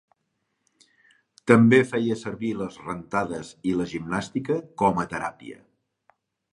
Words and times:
També 1.51 1.81
feia 1.91 2.17
servir 2.23 2.51
les 2.63 2.79
rentades 2.87 3.53
i 3.73 3.77
la 3.83 3.89
gimnàstica 3.95 4.61
com 4.83 5.07
a 5.07 5.11
teràpia. 5.17 5.65